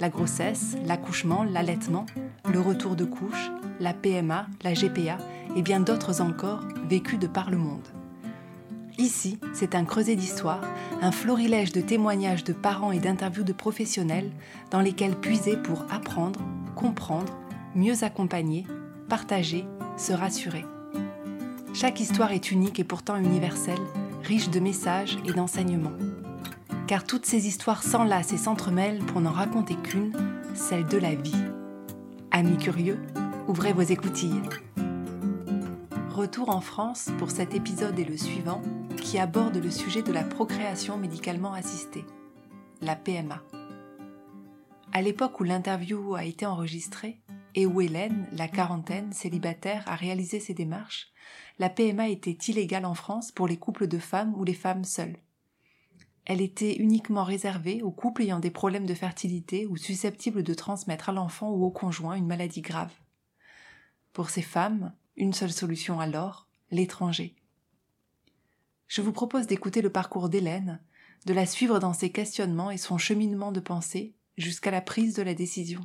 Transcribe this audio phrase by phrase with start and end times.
[0.00, 2.06] la grossesse, l'accouchement, l'allaitement,
[2.50, 5.18] le retour de couche, la PMA, la GPA
[5.56, 7.86] et bien d'autres encore vécus de par le monde.
[8.98, 10.62] Ici, c'est un creuset d'histoire,
[11.00, 14.30] un florilège de témoignages de parents et d'interviews de professionnels
[14.70, 16.40] dans lesquels puiser pour apprendre,
[16.74, 17.36] comprendre,
[17.76, 18.66] mieux accompagner,
[19.08, 19.64] partager,
[19.96, 20.64] se rassurer.
[21.74, 23.78] Chaque histoire est unique et pourtant universelle,
[24.24, 25.92] riche de messages et d'enseignements
[26.88, 30.16] car toutes ces histoires s'enlacent et s'entremêlent pour n'en raconter qu'une,
[30.54, 31.44] celle de la vie.
[32.30, 32.98] Amis curieux,
[33.46, 34.40] ouvrez vos écoutilles.
[36.08, 38.62] Retour en France pour cet épisode et le suivant
[38.96, 42.06] qui aborde le sujet de la procréation médicalement assistée,
[42.80, 43.42] la PMA.
[44.94, 47.20] À l'époque où l'interview a été enregistrée
[47.54, 51.08] et où Hélène, la quarantaine, célibataire, a réalisé ses démarches,
[51.58, 55.18] la PMA était illégale en France pour les couples de femmes ou les femmes seules
[56.28, 61.08] elle était uniquement réservée aux couples ayant des problèmes de fertilité ou susceptibles de transmettre
[61.08, 62.92] à l'enfant ou au conjoint une maladie grave.
[64.12, 67.34] Pour ces femmes, une seule solution alors, l'étranger.
[68.88, 70.82] Je vous propose d'écouter le parcours d'Hélène,
[71.24, 75.22] de la suivre dans ses questionnements et son cheminement de pensée jusqu'à la prise de
[75.22, 75.80] la décision.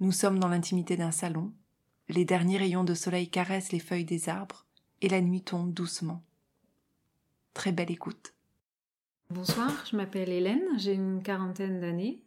[0.00, 1.52] Nous sommes dans l'intimité d'un salon,
[2.08, 4.66] les derniers rayons de soleil caressent les feuilles des arbres
[5.00, 6.24] et la nuit tombe doucement.
[7.54, 8.34] Très belle écoute.
[9.30, 12.22] Bonsoir, je m'appelle Hélène, j'ai une quarantaine d'années.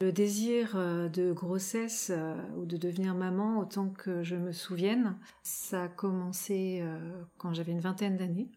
[0.00, 5.16] Le désir euh, de grossesse euh, ou de devenir maman, autant que je me souvienne,
[5.44, 6.98] ça a commencé euh,
[7.38, 8.50] quand j'avais une vingtaine d'années.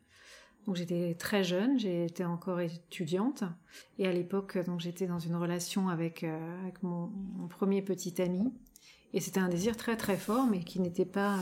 [0.66, 3.44] Donc j'étais très jeune, j'étais encore étudiante
[4.00, 6.26] et à l'époque donc j'étais dans une relation avec,
[6.82, 7.12] mon,
[7.48, 8.52] premier petit ami
[9.14, 11.38] et c'était un désir très très fort mais qui n'était pas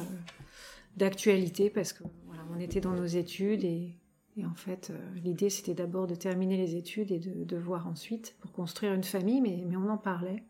[0.96, 3.98] d'actualité parce que voilà, on était dans nos études et
[4.38, 8.36] et en fait, euh, l'idée, c'était d'abord de terminer les études et de, voir ensuite
[8.42, 10.44] pour construire une famille, mais, on en parlait.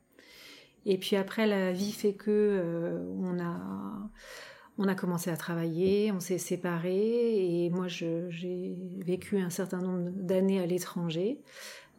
[0.86, 4.10] Et puis après, la vie fait que euh, on a
[4.78, 8.76] on a commencé à travailler, on s'est séparés et moi j'ai
[9.06, 11.40] vécu un certain nombre d'années à l'étranger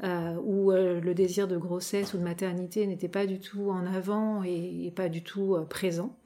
[0.04, 4.42] euh, où le désir de grossesse ou de maternité n'était pas du tout en avant
[4.42, 6.16] et, pas du tout présent,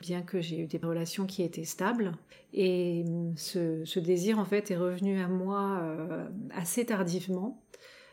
[0.00, 2.12] bien que j'ai eu des relations qui étaient stables.
[2.52, 3.04] Et
[3.36, 7.62] ce, désir, en fait, est revenu à moi euh, assez tardivement,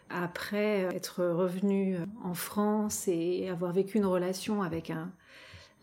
[0.10, 5.12] après être revenu en France et avoir vécu une relation avec un,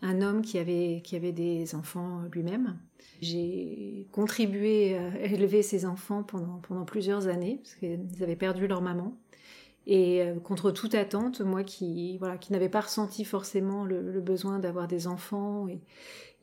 [0.03, 2.77] homme qui avait, qui avait des enfants lui-même.
[3.21, 8.81] J'ai contribué à élever ces enfants pendant, pendant plusieurs années, parce qu'ils avaient perdu leur
[8.81, 9.15] maman.
[9.87, 14.21] Et euh, contre toute attente, moi qui voilà qui n'avais pas ressenti forcément le, le
[14.21, 15.81] besoin d'avoir des enfants et,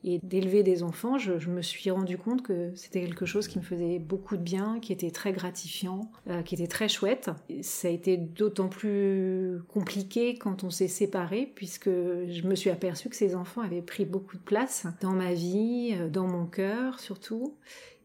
[0.03, 3.63] et d'élever des enfants, je, me suis rendu compte que c'était quelque chose qui me
[3.63, 7.29] faisait beaucoup de bien, qui était très gratifiant, euh, qui était très chouette.
[7.61, 13.09] ça a été d'autant plus compliqué quand on s'est séparés, puisque je me suis aperçue
[13.09, 16.99] que ces enfants avaient pris beaucoup de place dans ma vie, euh, dans mon cœur
[16.99, 17.55] surtout,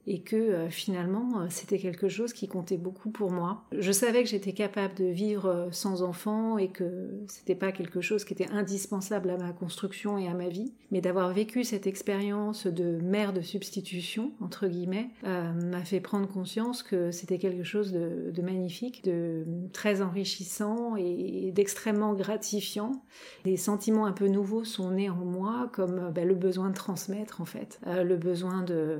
[0.06, 3.64] et que euh, finalement euh, c'était quelque chose qui comptait beaucoup pour moi.
[3.76, 8.00] Je savais que j'étais capable de vivre euh, sans enfant et que c'était pas quelque
[8.00, 11.86] chose qui était indispensable à ma construction et à ma vie, mais d'avoir vécu cette
[11.86, 17.92] expérience de mère de substitution entre guillemets m'a fait prendre conscience que c'était quelque chose
[17.92, 22.92] de, magnifique, de très enrichissant et, d'extrêmement gratifiant.
[23.44, 27.40] Des sentiments un peu nouveaux sont nés en moi, comme ben, le besoin de transmettre
[27.40, 28.98] en fait, le besoin de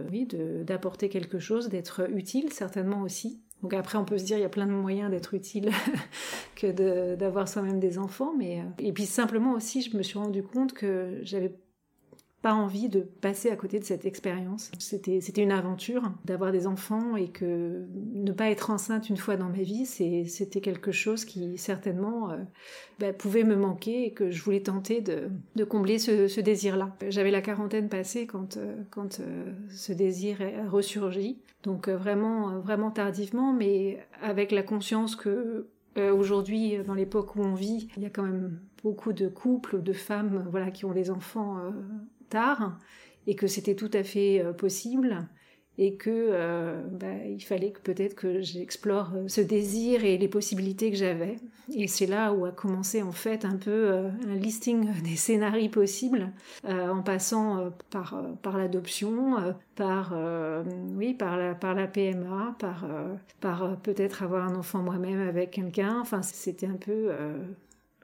[0.65, 3.41] d'apporter quelque chose, d'être utile certainement aussi.
[3.63, 5.71] Donc après, on peut se dire, il y a plein de moyens d'être utile
[6.55, 8.35] que d'avoir soi-même des enfants.
[8.37, 8.61] Mais...
[8.61, 11.55] Euh, et puis simplement aussi, je me suis rendu compte que j'avais
[12.45, 14.71] pas envie de passer à côté de cette expérience.
[14.79, 19.39] C'était, c'était une aventure d'avoir des enfants et que ne pas être enceinte une fois
[19.39, 22.37] dans ma vie, c'était quelque chose qui certainement euh,
[22.99, 26.95] bah, pouvait me manquer et que je voulais tenter de, de combler ce, ce désir-là.
[27.09, 32.91] J'avais la quarantaine passée quand, euh, quand euh, ce désir a ressurgi, donc vraiment, vraiment
[32.91, 35.67] tardivement, mais avec la conscience que
[35.97, 39.95] aujourd'hui, dans l'époque où on vit, il y a quand même beaucoup de couples, de
[39.95, 41.57] femmes, voilà, qui ont des enfants
[42.29, 42.79] tard
[43.27, 45.27] et que c'était tout à fait euh, possible
[45.77, 50.29] et que euh, bah, il fallait que peut-être que j'explore euh, ce désir et les
[50.29, 51.37] possibilités que j'avais.
[51.75, 56.31] Et c'est là où a commencé en fait un peu un listing des scénarios possibles,
[56.69, 60.15] en passant par par l'adoption, par
[60.95, 62.87] oui par la par la PMA, par
[63.41, 65.99] par peut-être avoir un enfant moi-même avec quelqu'un.
[66.01, 67.11] Enfin c'était un peu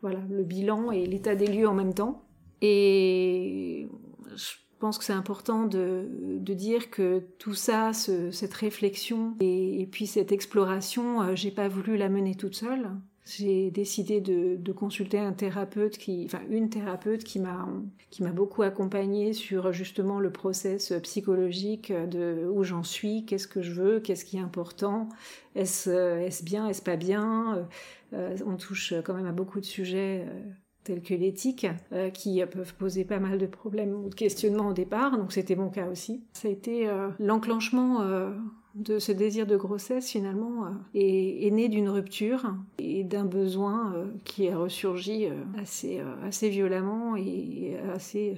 [0.01, 2.25] voilà le bilan et l'état des lieux en même temps.
[2.63, 3.89] Et
[4.37, 6.07] je pense que c'est important de,
[6.39, 11.69] de, dire que tout ça, ce, cette réflexion et, puis cette exploration, euh, j'ai pas
[11.69, 12.91] voulu la mener toute seule.
[13.27, 17.69] J'ai décidé de, de, consulter un thérapeute qui, enfin une thérapeute qui m'a
[18.09, 23.63] qui m'a beaucoup accompagnée sur justement le process psychologique de où j'en suis, qu'est-ce que
[23.63, 25.11] je veux, qu'est-ce qui est important,
[25.55, 27.69] est-ce est-ce bien, est-ce pas bien.
[28.13, 30.51] Euh, on touche quand même à beaucoup de sujets euh,
[30.85, 34.73] tels que l'éthique, euh, qui peuvent poser pas mal de problèmes ou de questionnements au
[34.73, 36.25] départ, donc c'était mon cas aussi.
[36.33, 38.31] Ça a été euh, l'enclenchement euh,
[38.75, 44.57] de ce désir de grossesse finalement est, né d'une rupture et d'un besoin qui a
[44.57, 45.27] ressurgi
[45.59, 48.37] assez, assez violemment et assez,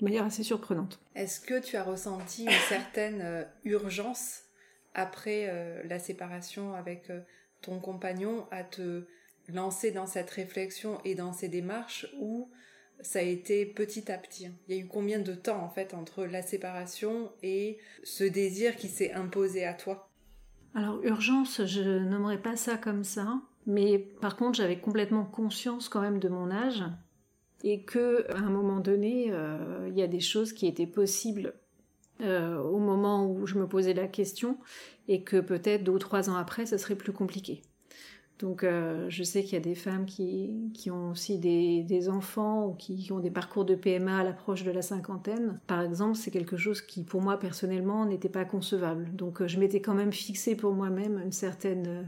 [0.00, 0.98] de manière assez surprenante.
[1.14, 4.40] Est-ce que tu as ressenti une certaine urgence
[4.94, 7.12] après la séparation avec
[7.62, 9.06] ton compagnon à te
[9.48, 12.50] lancé dans cette réflexion et dans ces démarches où
[13.00, 14.48] ça a été petit à petit.
[14.66, 18.76] Il y a eu combien de temps en fait entre la séparation et ce désir
[18.76, 20.10] qui s'est imposé à toi?
[20.74, 26.00] Alors urgence, je nommerais pas ça comme ça, mais par contre j'avais complètement conscience quand
[26.00, 26.82] même de mon âge
[27.64, 31.54] et que à un moment donné euh, il y a des choses qui étaient possibles
[32.20, 34.58] euh, au moment où je me posais la question
[35.06, 37.62] et que peut-être deux ou trois ans après ça serait plus compliqué.
[38.38, 42.08] Donc euh, je sais qu'il y a des femmes qui, qui ont aussi des, des,
[42.08, 45.58] enfants ou qui ont des parcours de PMA à l'approche de la cinquantaine.
[45.66, 49.08] Par exemple, c'est quelque chose qui pour moi personnellement n'était pas concevable.
[49.14, 52.06] Donc euh, je m'étais quand même fixé pour moi-même une certaine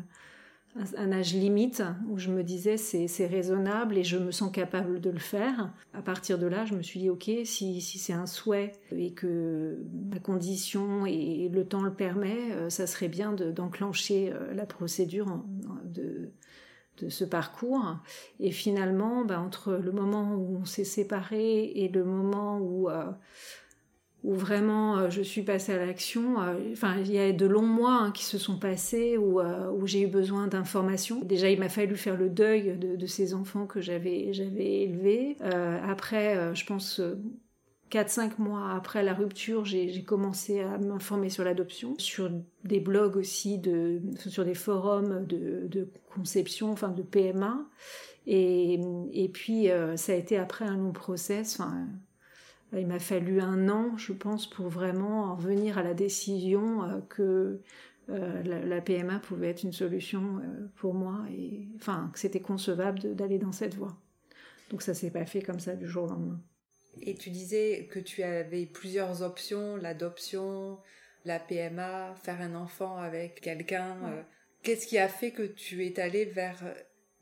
[0.96, 5.10] un âge limite où je me disais c'est raisonnable et je me sens capable de
[5.10, 5.72] le faire.
[5.94, 9.12] À partir de là, je me suis dit ok, si, si c'est un souhait et
[9.12, 9.78] que
[10.10, 15.42] ma condition et le temps le permet, euh, ça serait bien d'enclencher euh, la procédure
[15.90, 16.30] de,
[17.08, 17.96] ce parcours.
[18.40, 23.10] Et finalement, bah, entre le moment où on s'est séparés et le moment où euh,
[24.22, 26.42] où vraiment euh, je suis passée à l'action.
[26.42, 26.58] Euh,
[26.98, 30.08] il y a de longs mois hein, qui se sont passés où, où j'ai eu
[30.08, 31.20] besoin d'informations.
[31.20, 35.36] Déjà, il m'a fallu faire le deuil de, de ces enfants que j'avais j'avais élevés.
[35.40, 37.00] après, je pense
[37.90, 42.30] 4-5 mois après la rupture, j'ai commencé à m'informer sur l'adoption, sur
[42.64, 47.58] des blogs aussi, de, sur des forums de, de conception, enfin de PMA.
[48.26, 48.78] Et,
[49.12, 51.58] et puis, ça a été après un long process.
[51.58, 51.88] Enfin,
[52.78, 57.00] il m'a fallu un an, je pense, pour vraiment en venir à la décision euh,
[57.08, 57.60] que
[58.10, 63.14] euh, la, PMA pouvait être une solution euh, pour moi et enfin que c'était concevable
[63.14, 63.96] d'aller dans cette voie.
[64.70, 66.40] Donc ça s'est pas fait comme ça du jour au lendemain.
[67.02, 70.78] Et tu disais que tu avais plusieurs options, l'adoption,
[71.24, 73.96] la PMA, faire un enfant avec quelqu'un.
[74.62, 76.62] Qu'est-ce qui a fait que tu es allé vers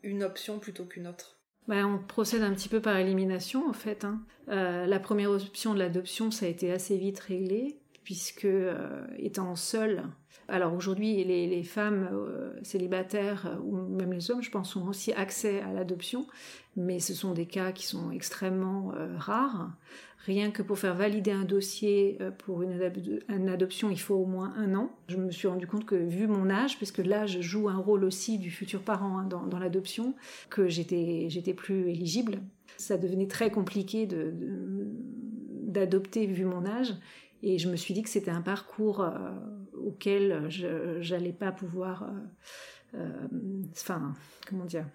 [0.03, 1.39] une option plutôt qu'une autre?
[1.69, 4.05] Bah, on procède un petit peu par élimination en fait.
[4.05, 4.25] Hein.
[4.49, 9.55] Euh, la première option de l'adoption, ça a été assez vite réglé, puisque euh, étant
[9.55, 10.05] seule,
[10.49, 15.61] alors aujourd'hui les, femmes euh, célibataires ou même les hommes, je pense, ont aussi accès
[15.61, 16.27] à l'adoption,
[16.77, 19.71] mais ce sont des cas qui sont extrêmement rares.
[20.29, 24.53] Rien que pour faire valider un dossier euh, pour une, adoption, il faut au moins
[24.57, 24.91] un an.
[25.09, 28.39] Je me suis rendu compte que vu mon âge, puisque l'âge joue un rôle aussi
[28.39, 30.15] du futur parent hein, dans, l'adoption,
[30.51, 32.41] que j'étais plus éligible.
[32.77, 34.07] Ça devenait très compliqué
[35.63, 36.95] d'adopter vu mon âge.
[37.43, 39.09] Et je me suis dit que c'était un parcours
[39.79, 42.11] euh, auquel je n'allais pas pouvoir...
[42.95, 43.29] Euh,
[43.73, 44.15] enfin,
[44.49, 44.87] comment dire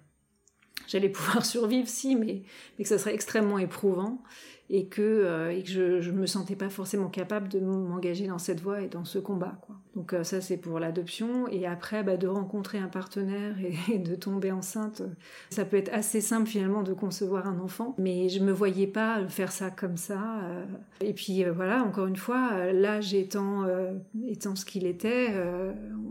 [0.88, 2.44] J'allais pouvoir survivre, si, mais,
[2.78, 4.22] mais que ça serait extrêmement éprouvant
[4.70, 8.38] et que, euh, et que je ne me sentais pas forcément capable de m'engager dans
[8.40, 9.60] cette voie et dans ce combat.
[9.62, 9.76] Quoi.
[9.96, 13.56] Donc euh, ça c'est pour l'adoption et après bah, de rencontrer un partenaire
[13.90, 15.04] et, de tomber enceinte,
[15.50, 19.28] ça peut être assez simple finalement de concevoir un enfant, mais je me voyais pas
[19.28, 20.40] faire ça comme ça.
[20.44, 20.66] Euh.
[21.02, 23.66] Et puis voilà, encore une fois, l'âge étant,
[24.28, 25.34] étant ce qu'il était,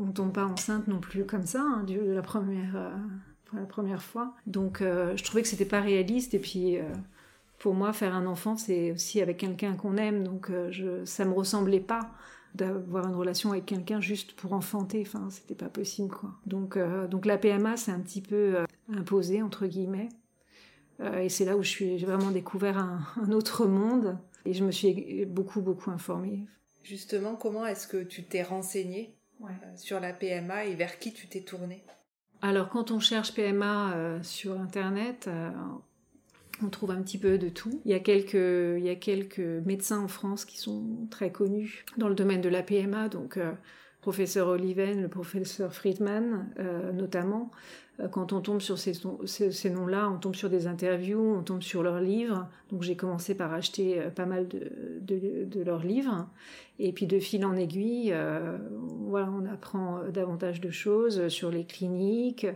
[0.01, 2.77] on tombe pas enceinte non plus comme ça hein, de la première
[3.55, 4.35] la première fois.
[4.47, 6.79] Donc je trouvais que c'était pas réaliste et puis
[7.63, 11.25] pour moi, faire un enfant, c'est aussi avec quelqu'un qu'on aime, donc euh, je, ça
[11.25, 12.11] me ressemblait pas
[12.57, 15.05] d'avoir une relation avec quelqu'un juste pour enfanter.
[15.07, 16.31] Enfin, c'était pas possible, quoi.
[16.45, 20.09] Donc, euh, donc la PMA, c'est un petit peu euh, imposé entre guillemets,
[21.21, 24.71] et c'est là où je suis, j'ai vraiment découvert un, autre monde, et je me
[24.73, 26.47] suis beaucoup beaucoup informée.
[26.83, 29.17] Justement, comment est-ce que tu t'es renseigné
[29.77, 31.85] sur la PMA et vers qui tu t'es tourné
[32.43, 35.31] Alors, quand on cherche PMA sur Internet,
[36.63, 37.81] on trouve un petit peu de tout.
[37.85, 41.85] Il y, a quelques, il y a quelques médecins en France qui sont très connus
[41.97, 43.39] dans le domaine de la PMA, donc
[44.03, 47.51] professeur Oliven, le professeur Friedman euh, notamment.
[48.01, 48.95] Euh, quand on tombe sur ces,
[49.27, 52.49] ces, noms-là, on tombe sur des interviews, on tombe sur leurs livres.
[52.71, 56.29] Donc j'ai commencé par acheter euh, pas mal de, de, de, leurs livres.
[56.81, 58.13] Et puis de fil en aiguille,
[59.03, 62.47] voilà, on apprend davantage de choses sur les cliniques,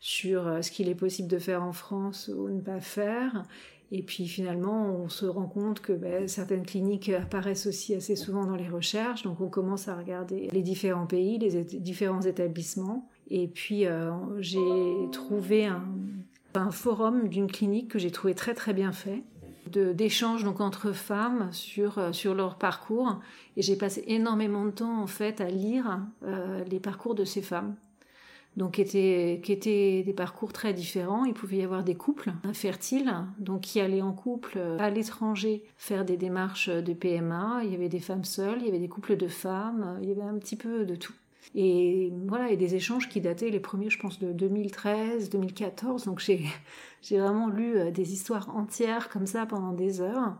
[0.00, 3.44] sur ce qu'il est possible de faire en France ou ne pas faire.
[3.92, 8.44] Et puis finalement, on se rend compte que ben, certaines cliniques apparaissent aussi assez souvent
[8.44, 9.22] dans les recherches.
[9.22, 13.08] Donc on commence à regarder les différents pays, les différents établissements.
[13.30, 14.58] Et puis euh, j'ai
[15.12, 15.82] trouvé un,
[16.70, 19.22] forum d'une clinique que j'ai trouvé très très bien fait
[19.66, 23.20] d'échanges donc entre femmes sur euh, sur leur parcours
[23.58, 27.42] et j'ai passé énormément de temps en fait à lire euh, les parcours de ces
[27.42, 27.74] femmes
[28.56, 31.24] donc qui étaient, étaient des parcours très différents.
[31.24, 36.04] Il pouvait y avoir des couples infertiles, donc qui allaient en couple à l'étranger faire
[36.04, 37.60] des démarches de PMA.
[37.64, 40.12] Il y avait des femmes seules, il y avait des couples de femmes, il y
[40.12, 41.14] avait un petit peu de tout.
[41.54, 46.04] Et voilà, et des échanges qui dataient les premiers, je pense, de 2013, 2014.
[46.04, 46.44] Donc j'ai,
[47.02, 50.34] j'ai vraiment lu euh, des histoires entières comme ça pendant des heures.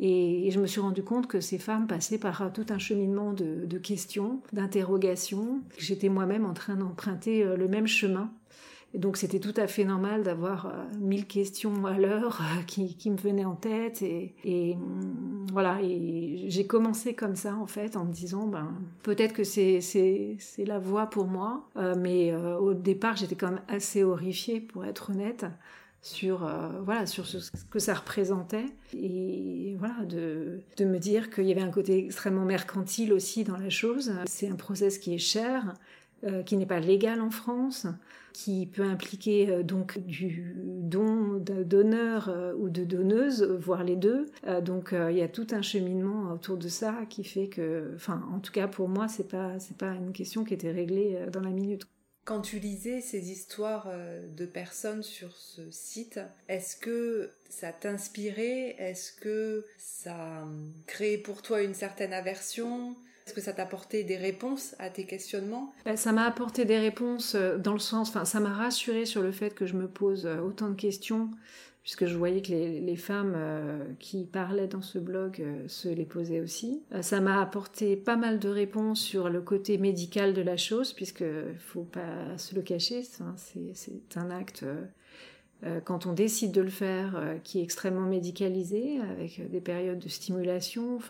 [0.00, 3.78] Et, je me suis rendu compte que ces femmes passaient par tout un cheminement de,
[3.78, 5.60] questions, d'interrogations.
[5.78, 8.30] J'étais moi-même en train d'emprunter euh, le même chemin.
[8.94, 13.16] Donc c'était tout à fait normal d'avoir euh, mille questions à l'heure euh, qui, me
[13.16, 14.02] venaient en tête.
[14.02, 19.44] Et, mm, voilà, j'ai commencé comme ça en fait en me disant, ben, peut-être que
[19.44, 19.78] c'est
[20.58, 21.68] la voie pour moi.
[21.98, 25.44] mais au départ j'étais quand même assez horrifiée pour être honnête
[26.02, 27.38] sur euh, voilà sur ce
[27.70, 28.66] que ça représentait.
[28.96, 33.56] Et voilà de, de me dire qu'il y avait un côté extrêmement mercantile aussi dans
[33.56, 34.12] la chose.
[34.26, 35.74] C'est un process qui est cher
[36.24, 37.86] euh, qui n'est pas légal en France
[38.32, 44.26] qui peut impliquer euh, donc du don d'honneur ou de donneuse voire les deux.
[44.64, 48.38] Donc il y a tout un cheminement autour de ça qui fait que enfin en
[48.38, 51.50] tout cas pour moi c'est pas c'est pas une question qui était réglée dans la
[51.50, 51.86] minute
[52.28, 58.76] quand tu lisais ces histoires euh, de personnes sur ce site, est-ce que ça t'inspirait?
[58.78, 60.46] Est-ce que ça
[60.86, 62.94] créait pour toi une certaine aversion?
[63.26, 65.72] Est-ce que ça t'a apporté des réponses à tes questionnements?
[65.86, 69.22] Ben, Ça m'a apporté des réponses euh, dans le sens, enfin, ça m'a rassuré sur
[69.22, 71.30] le fait que je me pose euh, autant de questions
[71.88, 76.04] puisque je voyais que les, femmes euh, qui parlaient dans ce blog euh, se les
[76.04, 76.82] posaient aussi.
[76.92, 80.92] Euh, ça m'a apporté pas mal de réponses sur le côté médical de la chose,
[80.92, 81.24] puisque
[81.58, 84.66] faut pas se le cacher, c'est un acte
[85.86, 91.00] quand on décide de le faire, qui est extrêmement médicalisé, avec des périodes de stimulation,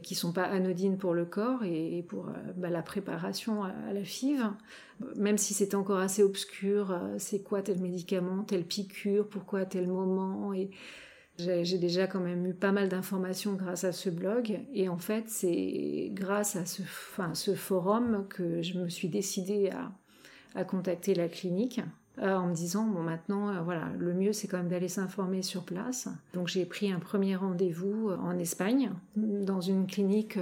[0.00, 4.04] qui sont pas anodines pour le corps et, pour euh, bah, la préparation à, la
[4.04, 4.40] FIV.
[5.16, 9.88] Même si c'est encore assez obscur, euh, c'est quoi tel médicament, telle piqûre, pourquoi tel
[9.88, 10.70] moment et
[11.38, 15.24] j'ai déjà quand même eu pas mal d'informations grâce à ce blog et en fait
[15.28, 19.90] c'est grâce à ce, forum que je me suis décidée à,
[20.54, 21.80] à contacter la clinique
[22.18, 25.40] euh, en me disant bon maintenant euh, voilà le mieux c'est quand même d'aller s'informer
[25.40, 26.08] sur place.
[26.34, 30.38] Donc j'ai pris un premier rendez-vous euh, en Espagne dans une clinique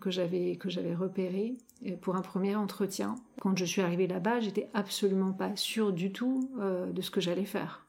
[0.00, 1.56] que j'avais que j'avais repérée
[2.02, 3.14] pour un premier entretien.
[3.40, 7.46] Quand je suis arrivée là-bas, j'étais absolument pas sûre du tout de ce que j'allais
[7.46, 7.84] faire.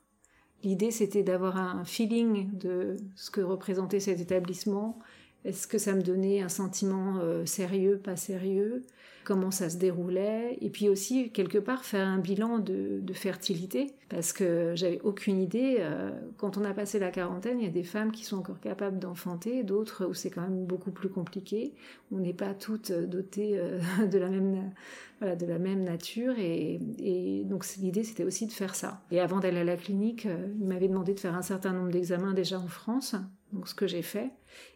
[0.64, 4.98] L'idée c'était d'avoir un feeling de ce que représentait cet établissement.
[5.46, 8.84] Est-ce que ça me donnait un sentiment sérieux, pas sérieux?
[9.24, 14.34] Comment ça se déroulait, et puis aussi quelque part faire un bilan de, fertilité, parce
[14.34, 15.78] que j'avais aucune idée.
[15.80, 18.60] Euh, quand on a passé la quarantaine, il y a des femmes qui sont encore
[18.60, 21.74] capables d'enfanter, d'autres où c'est quand même beaucoup plus compliqué.
[22.12, 23.80] On n'est pas toutes dotées euh,
[24.12, 24.72] de la même
[25.20, 29.04] voilà, de la même nature, et, et donc l'idée c'était aussi de faire ça.
[29.12, 31.92] Et avant d'aller à la clinique, euh, il m'avait demandé de faire un certain nombre
[31.92, 33.16] d'examens déjà en France,
[33.54, 34.32] donc ce que j'ai fait,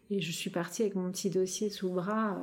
[0.10, 2.40] et je suis partie avec mon petit dossier sous bras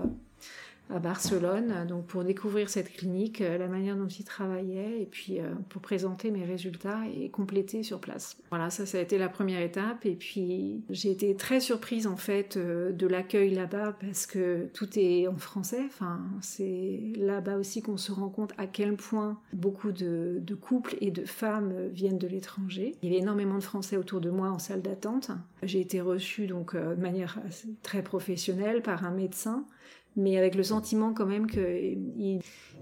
[0.90, 5.40] à Barcelone, donc pour découvrir cette clinique, euh, la manière dont ils travaillaient, et puis
[5.40, 8.36] euh, pour présenter mes résultats et compléter sur place.
[8.50, 12.16] Voilà, ça, ça a été la première étape, et puis j'ai été très surprise en
[12.16, 15.82] fait euh, de l'accueil là-bas parce que tout est en français.
[15.86, 21.10] Enfin, c'est là-bas aussi qu'on se rend compte à quel point beaucoup de, couples et
[21.10, 22.94] de femmes viennent de l'étranger.
[23.02, 25.30] Il y avait énormément de Français autour de moi en salle d'attente.
[25.62, 27.40] J'ai été reçue donc de manière
[27.82, 29.66] très professionnelle par un médecin
[30.16, 32.40] mais avec le sentiment quand même qu'il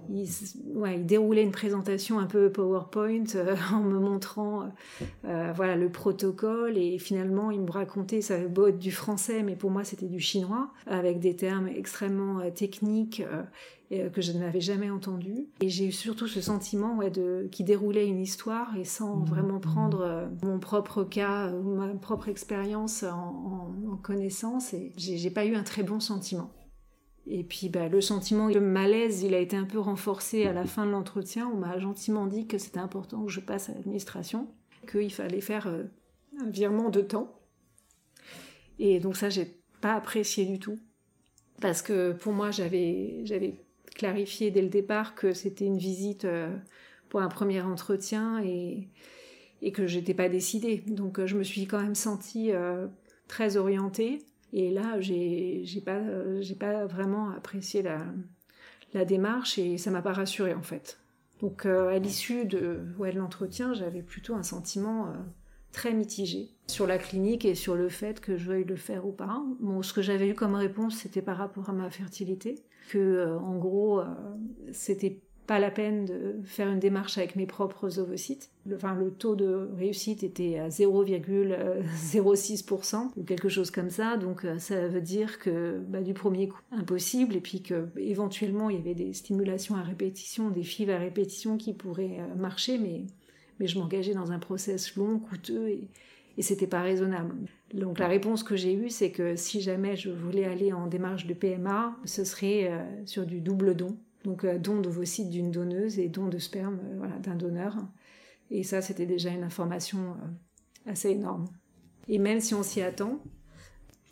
[0.08, 0.28] il,
[0.74, 4.68] ouais, il, déroulait une présentation un peu PowerPoint euh, en me montrant
[5.24, 9.56] euh, voilà le protocole et finalement il me racontait ça beau être du français mais
[9.56, 13.22] pour moi c'était du chinois avec des termes extrêmement euh, techniques
[14.14, 18.06] que je n'avais jamais entendus et j'ai eu surtout ce sentiment ouais, de qui déroulait
[18.06, 19.24] une histoire et sans mmh.
[19.26, 25.30] vraiment prendre mon propre cas ou ma propre expérience en, en, en connaissance et j'ai
[25.30, 26.50] pas eu un très bon sentiment.
[27.26, 30.64] Et puis bah, le sentiment de malaise, il a été un peu renforcé à la
[30.64, 31.48] fin de l'entretien.
[31.52, 34.48] On m'a gentiment dit que c'était important que je passe à l'administration,
[34.90, 35.84] qu'il fallait faire euh,
[36.40, 37.38] un virement de temps.
[38.78, 40.78] Et donc ça, j'ai pas apprécié du tout.
[41.60, 43.24] Parce que pour moi, j'avais,
[43.94, 46.56] clarifié dès le départ que c'était une visite euh,
[47.10, 48.88] pour un premier entretien et,
[49.60, 50.78] et que j'étais pas décidée.
[50.78, 52.50] Donc euh, je me suis quand même sentie
[53.28, 54.18] très orientée.
[54.52, 56.00] Et là, j'ai pas,
[56.40, 58.04] j'ai pas vraiment apprécié la,
[58.94, 60.98] la démarche et ça m'a pas rassurée en fait.
[61.40, 62.80] Donc euh, à l'issue de,
[63.14, 65.12] l'entretien, j'avais plutôt un sentiment euh,
[65.72, 69.12] très mitigé sur la clinique et sur le fait que je veuille le faire ou
[69.12, 69.42] pas.
[69.82, 73.56] Ce que j'avais eu comme réponse, c'était par rapport à ma fertilité, que euh, en
[73.56, 74.02] gros,
[74.70, 78.50] c'était pas la peine de faire une démarche avec mes propres ovocytes.
[78.64, 84.16] Le, enfin, le taux de réussite était à 0,06% ou quelque chose comme ça.
[84.16, 87.36] Donc euh, ça veut dire que bah, du premier coup, impossible.
[87.36, 91.56] Et puis que éventuellement il y avait des stimulations à répétition, des fives à répétition
[91.56, 93.06] qui pourraient euh, marcher, mais,
[93.58, 95.88] mais je m'engageais dans un process long, coûteux et,
[96.38, 97.34] et c'était pas raisonnable.
[97.74, 101.26] Donc la réponse que j'ai eue, c'est que si jamais je voulais aller en démarche
[101.26, 105.98] de PMA, ce serait euh, sur du double don donc euh, don d'ovocytes d'une donneuse
[105.98, 107.76] et don de sperme euh, d'un donneur.
[108.50, 111.46] Et ça, c'était déjà une information euh, assez énorme.
[112.08, 113.20] Et même si on s'y attend,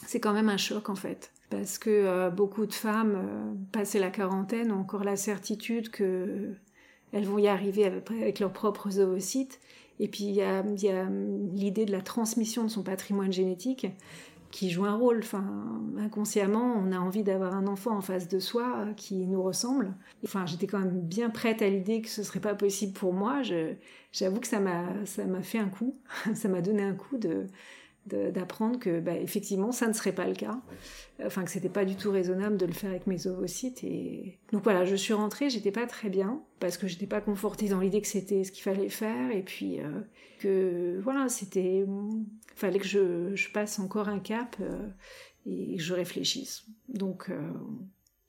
[0.06, 1.32] c'est quand même un choc en fait.
[1.50, 6.54] Parce que beaucoup de femmes, passées la quarantaine, ont encore la certitude que
[7.12, 9.58] elles vont y arriver avec, leurs propres ovocytes.
[9.98, 13.88] Et puis il y a l'idée de la transmission de son patrimoine génétique
[14.50, 15.18] qui joue un rôle.
[15.18, 15.44] Enfin,
[15.98, 19.94] inconsciemment, on a envie d'avoir un enfant en face de soi euh, qui nous ressemble.
[20.24, 23.42] Enfin, j'étais quand même bien prête à l'idée que ce serait pas possible pour moi.
[24.12, 25.96] j'avoue que ça m'a, ça m'a fait un coup.
[26.34, 27.46] ça m'a donné un coup de,
[28.06, 30.60] d'apprendre que bah, effectivement ça ne serait pas le cas.
[31.24, 34.64] Enfin que c'était pas du tout raisonnable de le faire avec mes ovocytes et donc
[34.64, 38.00] voilà je suis rentrée j'étais pas très bien parce que j'étais pas confortée dans l'idée
[38.00, 40.00] que c'était ce qu'il fallait faire et puis euh,
[40.38, 41.86] que voilà c'était
[42.54, 44.88] fallait que je, passe encore un cap euh,
[45.46, 46.64] et que je réfléchisse.
[46.88, 47.52] Donc euh,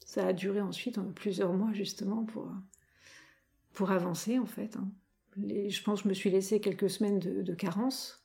[0.06, 2.52] ça a duré ensuite plusieurs mois justement pour
[3.74, 4.90] pour avancer en fait hein.
[5.38, 8.21] je pense que je me suis laissé quelques semaines de carence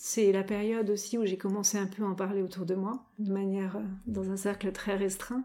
[0.00, 3.04] c'est la période aussi où j'ai commencé un peu à en parler autour de moi,
[3.18, 5.44] de manière euh, dans un cercle très restreint,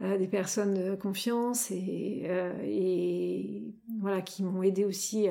[0.00, 3.60] euh, des personnes de confiance et, euh,
[4.00, 5.26] voilà qui m'ont aidé aussi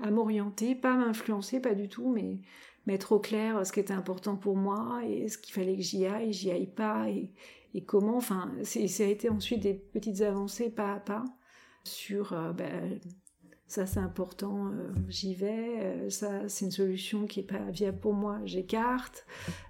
[0.00, 2.40] à, m'orienter, pas m'influencer, pas du tout, mais
[2.86, 6.04] mettre au clair ce qui était important pour moi et ce qu'il fallait que j'y
[6.04, 7.32] aille, j'y aille pas et,
[7.86, 8.16] comment.
[8.16, 11.24] Enfin, ça a été ensuite des petites avancées pas à pas
[11.84, 13.00] sur ben,
[13.72, 17.98] ça c'est important, euh, j'y vais, euh, ça c'est une solution qui est pas viable
[17.98, 19.24] pour moi, j'écarte,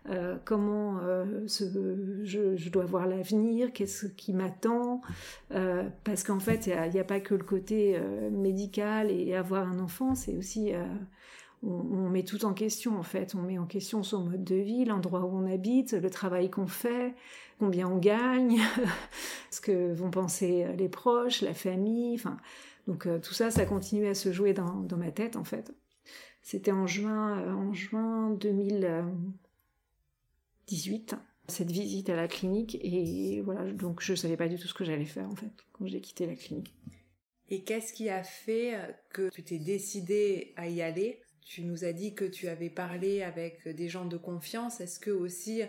[0.08, 0.98] euh, comment
[1.46, 5.02] je, dois voir l'avenir, qu'est-ce qui m'attend,
[6.04, 7.98] parce qu'en fait il n'y a, pas que le côté
[8.30, 10.72] médical et avoir un enfant, c'est aussi...
[11.64, 14.84] On, met tout en question en fait, on met en question son mode de vie,
[14.84, 17.14] l'endroit où on habite, le travail qu'on fait,
[17.60, 18.58] combien on gagne,
[19.52, 22.36] ce que vont penser les proches, la famille, enfin
[22.86, 25.72] donc euh, tout ça, ça continuait à se jouer dans, ma tête en fait.
[26.42, 31.14] C'était en juin, euh, en juin 2018,
[31.48, 34.84] cette visite à la clinique et voilà, donc je savais pas du tout ce que
[34.84, 36.74] j'allais faire en fait quand j'ai quitté la clinique.
[37.50, 38.78] Et qu'est-ce qui a fait
[39.10, 41.20] que tu t'es décidé à y aller?
[41.44, 44.80] Tu nous as dit que tu avais parlé avec des gens de confiance.
[44.80, 45.62] Est-ce que aussi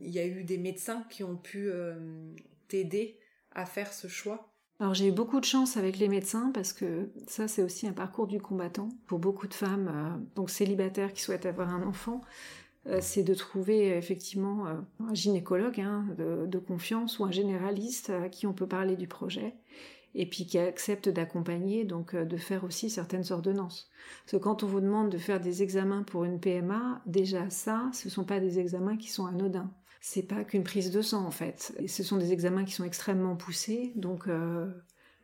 [0.00, 2.34] il y a eu des médecins qui ont pu euh,
[2.68, 3.18] t'aider
[3.52, 4.53] à faire ce choix?
[4.80, 7.92] Alors j'ai eu beaucoup de chance avec les médecins parce que ça c'est aussi un
[7.92, 12.20] parcours du combattant pour beaucoup de femmes euh, donc célibataires qui souhaitent avoir un enfant.
[12.86, 18.28] Euh, c'est de trouver euh, effectivement un gynécologue hein, de, confiance ou un généraliste à
[18.28, 19.54] qui on peut parler du projet
[20.16, 23.90] et puis qui accepte d'accompagner, donc de faire aussi certaines ordonnances.
[24.24, 27.90] Parce que quand on vous demande de faire des examens pour une PMA, déjà ça,
[27.92, 29.72] ce sont pas des examens qui sont anodins
[30.06, 31.74] c'est pas qu'une prise de sang en fait.
[31.88, 34.66] Ce sont des examens qui sont extrêmement poussés, donc euh,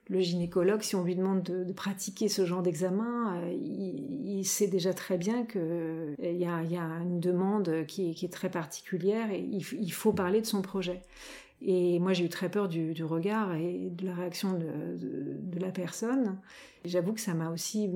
[0.08, 4.94] le gynécologue, si on lui demande de, pratiquer ce genre d'examen, euh, il, sait déjà
[4.94, 10.14] très bien qu'il euh, y, a, une demande qui est, très particulière et il, faut
[10.14, 11.02] parler de son projet.
[11.60, 16.38] Et moi, j'ai eu très peur du, regard et de la réaction de, la personne.
[16.86, 17.90] J'avoue que ça m'a aussi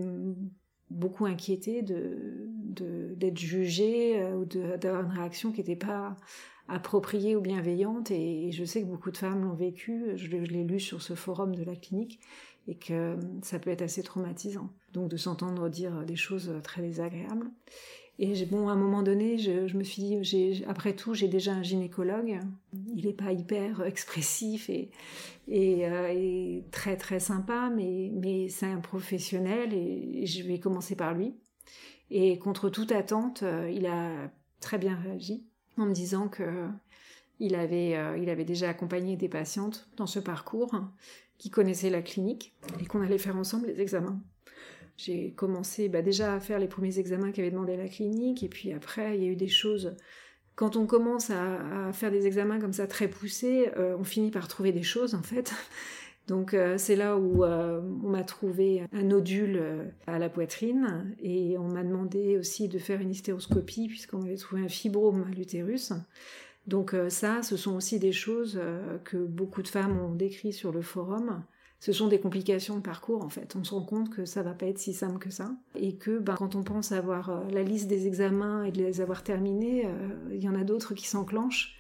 [0.90, 6.16] beaucoup inquiété d'être jugée euh, ou d'avoir une réaction qui n'était pas
[6.68, 8.10] appropriée ou bienveillante.
[8.10, 10.16] Et, je sais que beaucoup de femmes l'ont vécu.
[10.16, 12.20] Je, l'ai lu sur ce forum de la clinique
[12.66, 14.70] et que ça peut être assez traumatisant.
[14.92, 17.50] Donc de s'entendre dire des choses très désagréables.
[18.20, 21.64] Et bon, à un moment donné, je, me suis dit, après tout, j'ai déjà un
[21.64, 22.38] gynécologue.
[22.94, 24.90] Il n'est pas hyper expressif et,
[25.50, 31.12] euh, et, très très sympa, mais, mais c'est un professionnel et je vais commencer par
[31.12, 31.34] lui.
[32.10, 35.44] Et contre toute attente, euh, il a très bien réagi
[35.76, 36.68] en me disant que euh,
[37.40, 40.74] il avait déjà accompagné des patientes dans ce parcours
[41.38, 44.20] qui connaissaient la clinique et qu'on allait faire ensemble les examens.
[44.96, 48.72] J'ai commencé bah, déjà à faire les premiers examens qu'avait demandé la clinique, et puis
[48.72, 49.96] après, il y a eu des choses.
[50.54, 54.46] Quand on commence à, faire des examens comme ça très poussés, euh, on finit par
[54.46, 55.52] trouver des choses en fait.
[56.26, 61.58] Donc euh, c'est là où euh, on m'a trouvé un nodule à la poitrine et
[61.58, 65.92] on m'a demandé aussi de faire une hystéroscopie puisqu'on avait trouvé un fibrome à l'utérus.
[66.66, 68.58] Donc ça, ce sont aussi des choses
[69.04, 71.44] que beaucoup de femmes ont décrit sur le forum
[71.84, 73.56] ce sont des complications de parcours en fait.
[73.56, 76.18] On se rend compte que ça va pas être si simple que ça et que
[76.18, 79.84] ben, quand on pense avoir euh, la liste des examens et de les avoir terminés,
[79.84, 81.76] euh, il y en a d'autres qui s'enclenchent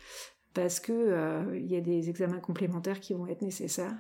[0.52, 3.96] parce que euh, il y a des examens complémentaires qui vont être nécessaires.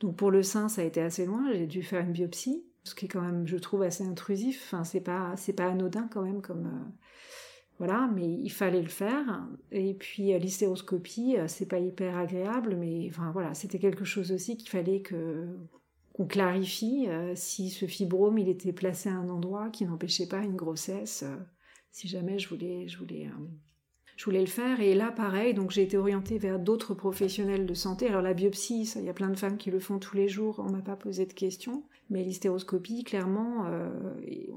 [0.00, 1.52] Donc pour le sein, ça a été assez loin.
[1.52, 4.62] J'ai dû faire une biopsie, ce qui est quand même, je trouve, assez intrusif.
[4.66, 6.70] Enfin, c'est pas, c'est pas anodin quand même comme
[7.78, 9.46] voilà, mais il fallait le faire.
[9.72, 14.32] Et puis euh, l'hystéroscopie, euh, c'est pas hyper agréable, mais enfin voilà, c'était quelque chose
[14.32, 15.46] aussi qu'il fallait que
[16.12, 20.44] qu'on clarifie euh, si ce fibrome il était placé à un endroit qui n'empêchait pas
[20.44, 21.24] une grossesse.
[21.90, 23.28] si jamais je voulais, je voulais,
[24.16, 24.80] je voulais le faire.
[24.80, 28.08] Et là, pareil, donc j'ai été orientée vers d'autres professionnels de santé.
[28.08, 30.64] Alors la biopsie, il y a plein de femmes qui le font tous les jours.
[30.66, 31.82] On m'a pas posé de questions.
[32.10, 33.66] Mais l'hystéroscopie, clairement,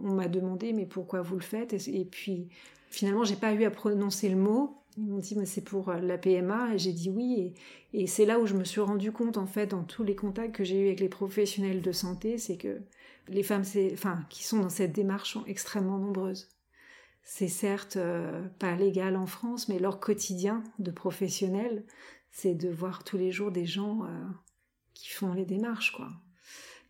[0.03, 1.73] on m'a demandé mais pourquoi vous le faites?
[1.87, 2.49] Et, puis
[2.89, 4.77] Finalement, j'ai pas eu à prononcer le mot.
[4.97, 7.53] Ils m'ont dit, mais c'est pour euh, la PMA, et j'ai dit oui.
[7.93, 10.55] Et, c'est là où je me suis rendu compte, en fait, dans tous les contacts
[10.55, 12.79] que j'ai eus avec les professionnels de santé, c'est que
[13.27, 16.47] les femmes enfin, qui sont dans cette démarche sont extrêmement nombreuses.
[17.29, 21.83] C'est certes euh, pas légal en France, mais leur quotidien de professionnels,
[22.31, 24.07] c'est de voir tous les jours des gens euh,
[24.93, 26.07] qui font les démarches, quoi.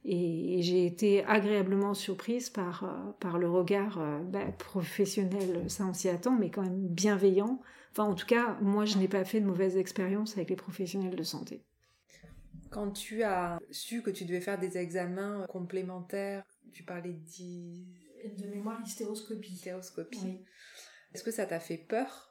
[0.06, 6.08] Et, j'ai été agréablement surprise par, euh, par le regard bah, professionnel, ça on s'y
[6.08, 7.60] attend, mais quand même bienveillant.
[7.92, 11.16] Enfin, en tout cas, moi, je n'ai pas fait de mauvaise expérience avec les professionnels
[11.16, 11.64] de santé.
[12.70, 18.07] Quand tu as su que tu devais faire des examens complémentaires, tu parlais de...
[18.38, 19.54] de mémoire hystéroscopie.
[19.54, 20.40] Hystéroscopie.
[21.14, 22.28] Est-ce que ça t'a fait peur?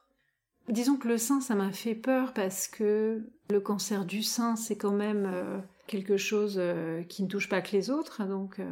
[0.69, 4.75] Disons que le sein, ça m'a fait peur parce que le cancer du sein, c'est
[4.75, 8.25] quand même euh, quelque chose euh, qui ne touche pas que les autres.
[8.25, 8.65] Donc, euh,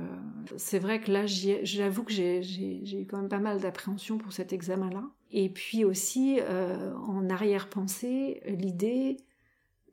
[0.57, 4.51] c'est vrai que là, j'avoue que j'ai eu quand même pas mal d'appréhension pour cet
[4.51, 5.03] examen-là.
[5.31, 6.39] Et puis aussi,
[7.07, 9.17] en arrière-pensée, l'idée,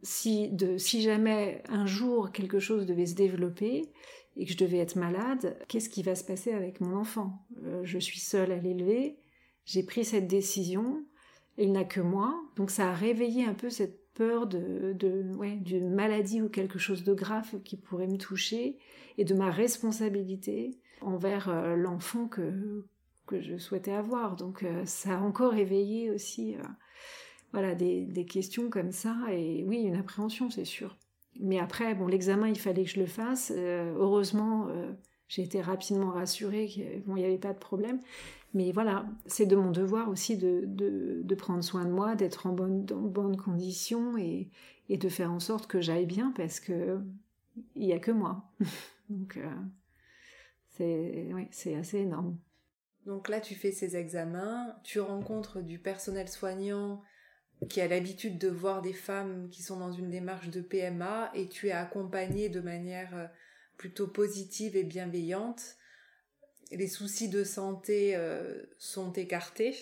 [0.02, 3.90] si, de, si jamais un jour quelque chose devait se développer
[4.36, 7.46] et que je devais être malade, qu'est-ce qui va se passer avec mon enfant?
[7.82, 9.18] Je suis seule à l'élever.
[9.64, 11.04] J'ai pris cette décision
[11.58, 12.34] il n'a que moi.
[12.56, 17.14] Donc ça a réveillé un peu cette peur de, d'une maladie ou quelque chose de
[17.14, 18.78] grave qui pourrait me toucher
[19.18, 22.84] et de ma responsabilité envers euh, l'enfant que,
[23.26, 24.36] que je souhaitais avoir.
[24.36, 26.62] Donc euh, ça a encore éveillé aussi euh,
[27.52, 30.96] voilà, des, des, questions comme ça et oui, une appréhension, c'est sûr.
[31.40, 33.52] Mais après, bon, l'examen, il fallait que je le fasse.
[33.56, 34.68] heureusement,
[35.28, 38.00] j'ai été rapidement rassurée qu'il n'y avait pas de problème.
[38.54, 42.52] Mais voilà, c'est de mon devoir aussi de, de, prendre soin de moi, d'être en
[42.52, 44.50] bonne, dans bonnes conditions et,
[44.90, 47.00] et, de faire en sorte que j'aille bien parce que
[47.74, 48.44] il n'y a que moi.
[49.08, 49.50] Donc euh,
[51.50, 52.38] c'est assez énorme.
[53.06, 57.02] Donc là, tu fais ces examens, tu rencontres du personnel soignant
[57.68, 61.48] qui a l'habitude de voir des femmes qui sont dans une démarche de PMA et
[61.48, 63.26] tu es accompagnée de manière euh,
[63.76, 65.76] plutôt positive et bienveillante
[66.70, 69.74] les soucis de santé euh, sont écartés.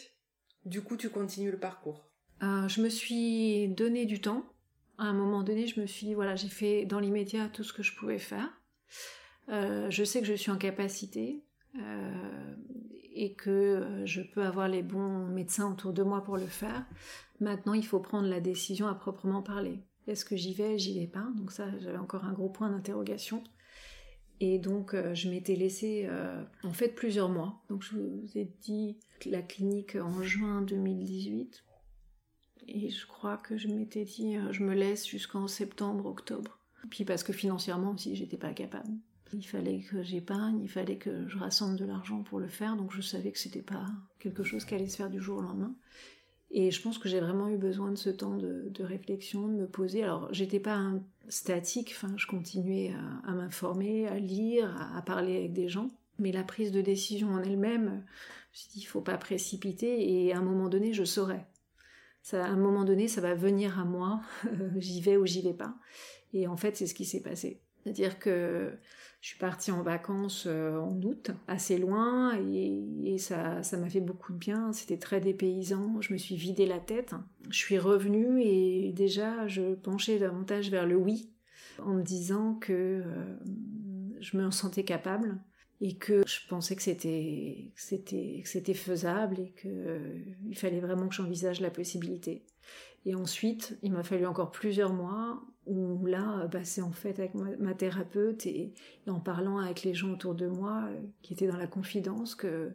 [0.65, 2.05] Du coup, tu continues le parcours.
[2.43, 4.45] Euh, je me suis donné du temps.
[4.99, 7.73] À un moment donné, je me suis dit, voilà, j'ai fait dans l'immédiat tout ce
[7.73, 8.61] que je pouvais faire.
[9.49, 11.43] Je sais que je suis en capacité
[13.21, 16.87] et que je peux avoir les bons médecins autour de moi pour le faire.
[17.39, 19.79] Maintenant, il faut prendre la décision à proprement parler.
[20.07, 21.27] Est-ce que j'y vais, j'y vais pas?
[21.37, 23.45] Donc ça, j'avais encore un gros point d'interrogation.
[24.41, 27.63] Et donc, euh, je m'étais laissée, euh, en fait, plusieurs mois.
[27.69, 31.63] Donc, je vous ai dit la clinique en juin 2018.
[32.69, 36.59] Et je crois que je m'étais dit, euh, je me laisse jusqu'en septembre, octobre.
[36.89, 38.89] Puis parce que financièrement aussi, j'étais pas capable.
[39.33, 42.93] Il fallait que j'épargne, il fallait que je rassemble de l'argent pour le faire, donc
[42.93, 43.87] je savais que c'était pas
[44.19, 45.75] quelque chose qui allait se faire du jour au lendemain.
[46.53, 49.67] Et je pense que j'ai vraiment eu besoin de ce temps de, réflexion, de me
[49.69, 50.03] poser.
[50.03, 50.93] Alors, j'étais pas
[51.29, 52.93] statique, enfin, je continuais
[53.25, 55.91] à, m'informer, à lire, à, parler avec des gens.
[56.19, 58.05] Mais la prise de décision en elle-même,
[58.53, 61.47] je me suis dit, il faut pas précipiter, et à un moment donné, je saurais.
[62.33, 64.21] À un moment donné, ça va venir à moi,
[64.77, 65.77] j'y vais ou j'y vais pas.
[66.33, 67.61] Et en fait, c'est ce qui s'est passé.
[67.83, 68.73] C'est-à-dire que
[69.21, 74.01] je suis partie en vacances euh, en août, assez loin, et, ça, ça m'a fait
[74.01, 74.73] beaucoup de bien.
[74.73, 76.01] C'était très dépaysant.
[76.01, 77.15] Je me suis vidé la tête.
[77.51, 81.31] Je suis revenue et déjà, je penchais davantage vers le oui,
[81.79, 83.37] en me disant que euh,
[84.21, 85.39] je me sentais capable
[85.83, 91.15] et que je pensais que c'était c'était faisable et que euh, il fallait vraiment que
[91.15, 92.45] j'envisage la possibilité.
[93.07, 97.35] Et ensuite, il m'a fallu encore plusieurs mois où là, bah, c'est en fait avec
[97.35, 98.75] ma, thérapeute et,
[99.07, 102.73] en parlant avec les gens autour de moi euh, qui étaient dans la confidence que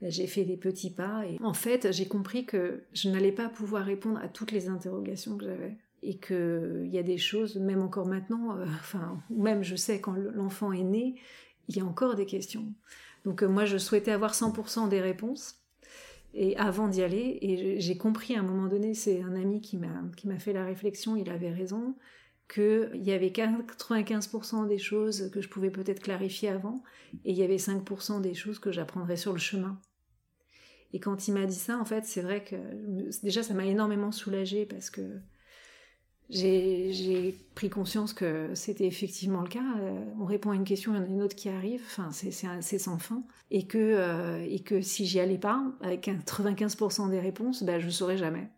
[0.00, 1.26] bah, j'ai fait des petits pas.
[1.26, 5.36] Et en fait, j'ai compris que je n'allais pas pouvoir répondre à toutes les interrogations
[5.36, 5.76] que j'avais.
[6.02, 10.14] Et qu'il y a des choses, même encore maintenant, euh, enfin, même je sais quand
[10.14, 11.16] l'enfant est né,
[11.68, 12.72] il y a encore des questions.
[13.24, 15.65] Donc euh, moi, je souhaitais avoir 100% des réponses
[16.36, 19.78] et avant d'y aller, et j'ai compris à un moment donné, c'est un ami qui
[19.78, 21.96] m'a qui m'a fait la réflexion, il avait raison,
[22.52, 26.82] qu'il y avait 95% des choses que je pouvais peut-être clarifier avant,
[27.24, 29.80] et il y avait 5% des choses que j'apprendrais sur le chemin.
[30.92, 32.56] Et quand il m'a dit ça, en fait, c'est vrai que
[33.22, 35.20] déjà ça m'a énormément soulagée parce que
[36.28, 39.76] j'ai pris conscience que c'était effectivement le cas.
[39.78, 41.82] Euh, on répond à une question, il y en a une autre qui arrive.
[41.86, 43.22] Enfin, c'est sans fin.
[43.50, 47.88] Et que, euh, et que si j'y allais pas, avec 95% des réponses, bah, je
[47.88, 48.48] saurais jamais.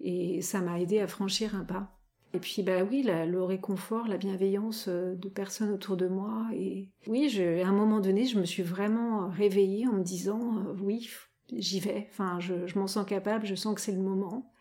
[0.00, 1.96] Et ça m'a aidé à franchir un pas.
[2.32, 6.46] Et puis, bah oui, le réconfort, la bienveillance euh, de personnes autour de moi.
[6.54, 10.62] Et oui, je, à un moment donné, je me suis vraiment réveillée en me disant,
[10.80, 11.10] oui,
[11.52, 12.06] j'y vais.
[12.10, 14.52] Enfin, je m'en sens capable, je sens que c'est le moment.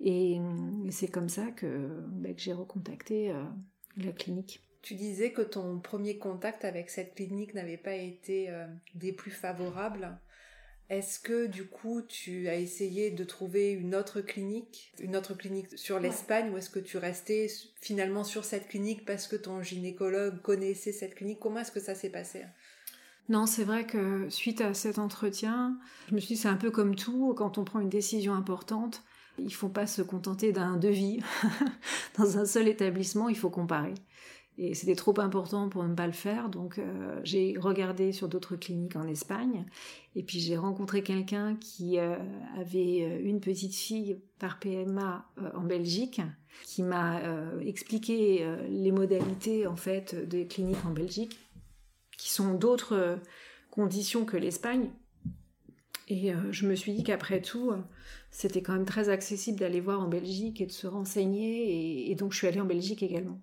[0.00, 0.40] Et,
[0.90, 3.44] c'est comme ça que, bah, que j'ai recontacté euh,
[3.96, 4.62] la clinique.
[4.82, 9.30] Tu disais que ton premier contact avec cette clinique n'avait pas été euh, des plus
[9.30, 10.18] favorables.
[10.88, 15.78] Est-ce que du coup tu as essayé de trouver une autre clinique, une autre clinique
[15.78, 17.46] sur l'Espagne ou est-ce que tu restais
[17.80, 21.38] finalement sur cette clinique parce que ton gynécologue connaissait cette clinique?
[21.38, 22.42] Comment est-ce que ça s'est passé?
[23.28, 26.72] Non, c'est vrai que suite à cet entretien, je me suis dit c'est un peu
[26.72, 29.04] comme tout, quand on prend une décision importante,
[29.44, 31.20] il faut pas se contenter d'un devis.
[32.18, 33.94] Dans un seul établissement, il faut comparer.
[34.62, 38.56] Et c'était trop important pour ne pas le faire, donc euh, j'ai regardé sur d'autres
[38.56, 39.64] cliniques en Espagne.
[40.16, 42.16] Et puis j'ai rencontré quelqu'un qui euh,
[42.58, 45.24] avait euh, une petite fille par PMA
[45.54, 46.20] en Belgique,
[46.64, 47.20] qui m'a
[47.60, 51.38] expliqué les modalités en fait des cliniques en Belgique,
[52.18, 53.18] qui sont d'autres
[53.70, 54.90] conditions que l'Espagne.
[56.10, 57.72] Et je me suis dit qu'après tout,
[58.30, 62.10] c'était quand même très accessible d'aller voir en Belgique et de se renseigner.
[62.10, 63.40] Et, donc je suis allée en Belgique également.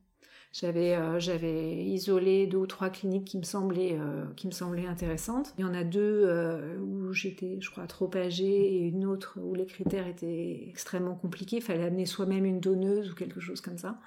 [0.53, 4.87] J'avais euh, j'avais isolé deux ou trois cliniques qui me semblaient euh, qui me semblaient
[4.87, 5.53] intéressantes.
[5.57, 9.37] Il y en a deux euh, où j'étais, je crois, trop âgée et une autre
[9.41, 11.57] où les critères étaient extrêmement compliqués.
[11.57, 13.99] Il fallait amener soi-même une donneuse ou quelque chose comme ça.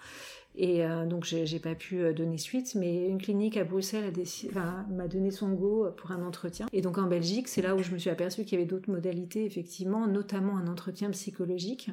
[0.57, 4.13] Et euh, donc j'ai pas pu euh, donner suite, mais une clinique à Bruxelles
[4.91, 6.67] m'a donné son go pour un entretien.
[6.73, 8.91] Et donc en Belgique, c'est là où je me suis aperçue qu'il y avait d'autres
[8.91, 11.91] modalités, effectivement, notamment un entretien psychologique.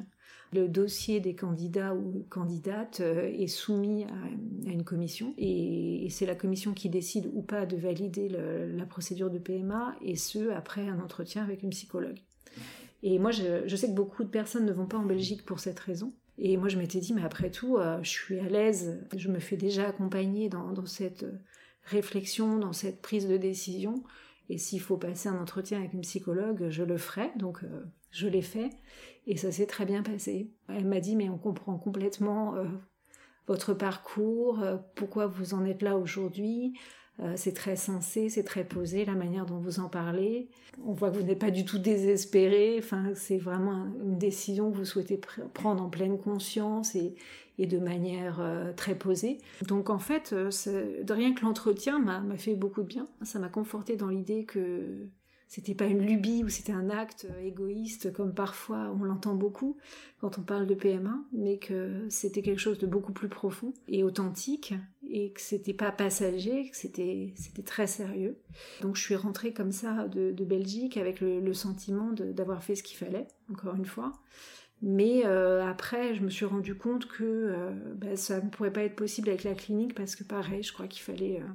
[0.52, 6.34] Le dossier des candidats ou candidates euh, est soumis à, une commission et, c'est la
[6.34, 11.00] commission qui décide ou pas de valider la procédure de PMA et ce après un
[11.00, 12.18] entretien avec une psychologue.
[13.02, 15.78] Et moi, je sais que beaucoup de personnes ne vont pas en Belgique pour cette
[15.78, 16.12] raison.
[16.38, 19.40] Et moi, je m'étais dit, mais après tout, euh, je suis à l'aise, je me
[19.40, 21.26] fais déjà accompagner dans, cette
[21.82, 24.04] réflexion, dans cette prise de décision.
[24.48, 27.32] Et s'il faut passer un entretien avec une psychologue, je le ferai.
[27.36, 28.70] Donc, euh, je l'ai fait.
[29.26, 30.52] Et ça s'est très bien passé.
[30.68, 32.66] Elle m'a dit, mais on comprend complètement euh,
[33.48, 36.74] votre parcours, pourquoi vous en êtes là aujourd'hui.
[37.20, 40.48] Euh, c'est très sensé, c'est très posé, la manière dont vous en parlez.
[40.86, 42.76] On voit que vous n'êtes pas du tout désespéré.
[42.78, 45.20] Enfin, c'est vraiment une décision que vous souhaitez
[45.52, 47.16] prendre en pleine conscience et,
[47.58, 49.38] de manière euh, très posée.
[49.66, 50.50] Donc en fait, euh,
[51.10, 53.08] rien que l'entretien m'a fait beaucoup de bien.
[53.22, 55.08] Ça m'a conforté dans l'idée que
[55.48, 59.76] c'était pas une lubie ou c'était un acte égoïste comme parfois on l'entend beaucoup
[60.20, 64.04] quand on parle de PMA, mais que c'était quelque chose de beaucoup plus profond et
[64.04, 64.74] authentique
[65.08, 68.36] et que c'était pas passager, que c'était c'était très sérieux.
[68.82, 72.96] Donc je suis rentrée comme ça de, Belgique avec le, sentiment d'avoir fait ce qu'il
[72.96, 74.12] fallait, encore une fois.
[74.80, 78.82] Mais euh, après, je me suis rendu compte que euh, bah, ça ne pourrait pas
[78.82, 81.46] être possible avec la clinique parce que pareil, je crois qu'il fallait euh,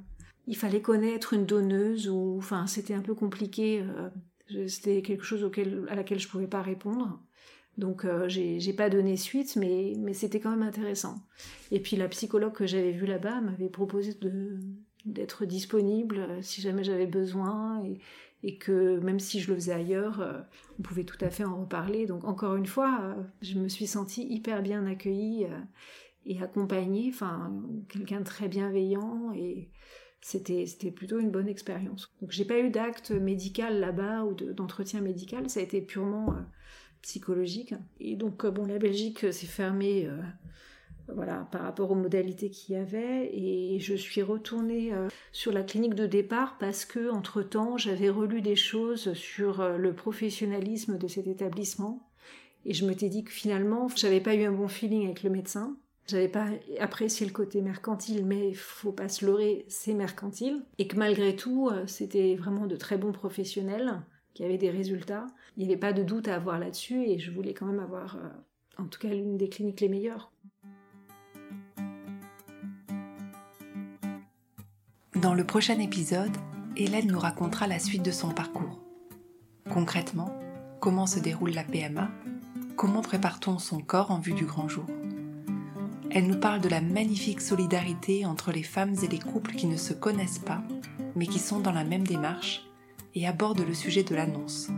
[0.46, 3.84] il fallait connaître une donneuse ou enfin c'était un peu compliqué.
[4.68, 7.20] c'était quelque chose auquel à laquelle je pouvais pas répondre.
[7.78, 11.16] Donc euh, j'ai pas donné suite, mais, mais c'était quand même intéressant.
[11.70, 14.16] Et puis la psychologue que j'avais vue là-bas m'avait proposé
[15.04, 17.98] d'être disponible euh, si jamais j'avais besoin et,
[18.44, 20.40] et, que même si je le faisais ailleurs, euh,
[20.78, 22.06] on pouvait tout à fait en reparler.
[22.06, 25.46] Donc encore une fois, je me suis sentie hyper bien accueillie
[26.26, 27.52] et accompagnée, enfin
[27.88, 29.70] quelqu'un de très bienveillant et
[30.26, 32.10] c'était plutôt une bonne expérience.
[32.20, 36.34] Donc j'ai pas eu d'acte médical là-bas ou d'entretien médical, ça a été purement
[37.04, 37.74] psychologique.
[38.00, 40.18] Et donc, euh, bon, la Belgique s'est fermée euh,
[41.14, 43.30] voilà, par rapport aux modalités qu'il y avait.
[43.32, 48.40] Et je suis retournée euh, sur la clinique de départ parce que, entre-temps, j'avais relu
[48.40, 52.08] des choses sur le professionnalisme de cet établissement.
[52.64, 55.76] Et je m'étais dit que finalement, j'avais pas eu un bon feeling avec le médecin.
[56.06, 56.48] J'avais pas
[56.80, 60.64] apprécié le côté mercantile, mais faut pas se leurrer, c'est mercantile.
[60.78, 64.02] Et que malgré tout, c'était vraiment de très bons professionnels
[64.34, 65.26] qui avaient des résultats.
[65.56, 68.16] Il n'y avait pas de doute à avoir là-dessus et je voulais quand même avoir,
[68.16, 70.32] euh, en tout cas, l'une des cliniques les meilleures.
[75.14, 76.36] Dans le prochain épisode,
[76.76, 78.82] Hélène nous racontera la suite de son parcours.
[79.70, 80.36] Concrètement,
[80.80, 82.10] comment se déroule la PMA
[82.76, 84.84] Comment prépare-t-on son corps en vue du grand jour?
[86.14, 89.76] Elle nous parle de la magnifique solidarité entre les femmes et les couples qui ne
[89.76, 90.62] se connaissent pas,
[91.16, 92.62] mais qui sont dans la même démarche
[93.16, 94.68] et aborde le sujet de l'annonce.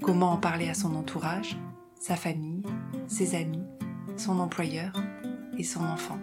[0.00, 1.58] Comment en parler à son entourage,
[2.00, 2.62] sa famille,
[3.08, 3.66] ses amis,
[4.16, 4.94] son employeur
[5.58, 6.18] et son enfant.